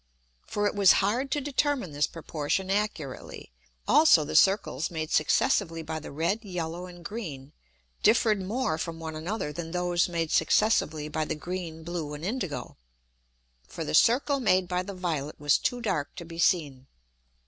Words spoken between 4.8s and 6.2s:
made successively by the